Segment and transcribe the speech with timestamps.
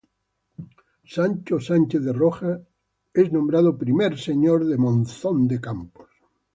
[1.15, 2.59] Sancho Sánchez de Rojas
[3.13, 6.09] es nombrado I señor de Monzón de Campos.